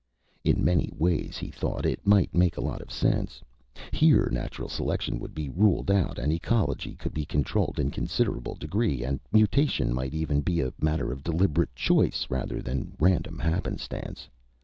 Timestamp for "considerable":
7.91-8.55